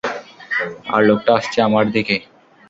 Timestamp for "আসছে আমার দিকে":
1.39-2.15